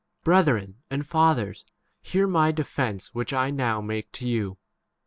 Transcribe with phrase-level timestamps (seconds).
[0.23, 1.63] Brethren' and fathers,
[2.01, 4.57] hear my defence which I now 2 make to you.